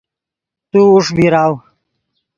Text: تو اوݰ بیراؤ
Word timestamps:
تو 0.71 0.79
اوݰ 0.91 1.05
بیراؤ 1.15 1.53